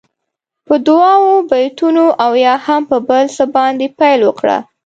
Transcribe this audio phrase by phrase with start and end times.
[0.67, 4.57] په دعاوو، بېتونو او یا هم په بل څه باندې پیل وکړه.